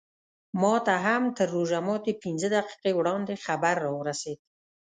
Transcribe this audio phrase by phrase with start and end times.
[0.61, 4.39] ماته هم تر روژه ماتي پینځه دقیقې وړاندې خبر راورسېد.